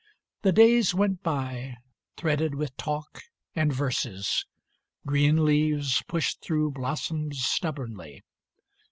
[0.41, 1.77] The days went by
[2.17, 3.21] Threaded with talk
[3.55, 4.47] and verses.
[5.05, 8.23] Green leaves pushed Through blossoms stubbornly.